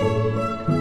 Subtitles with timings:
[0.00, 0.79] Música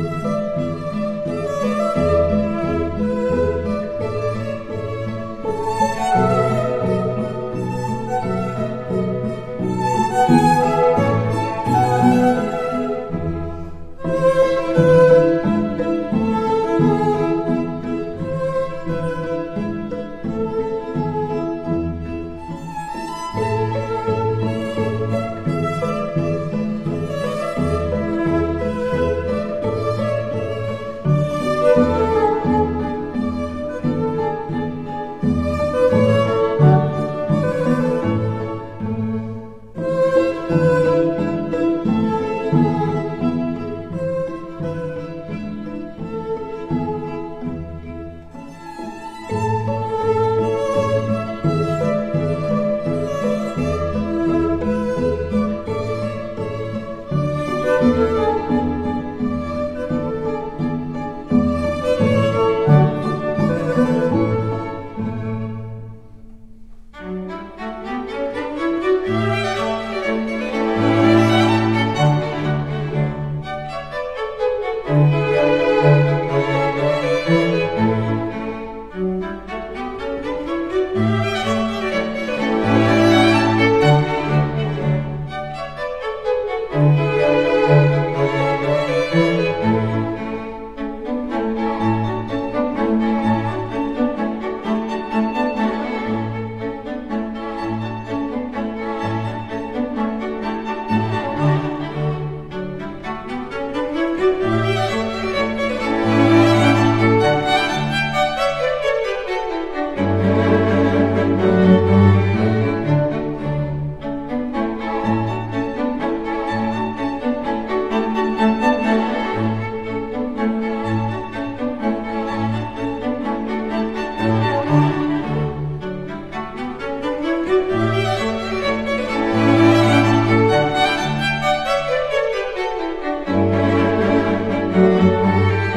[134.90, 135.69] Música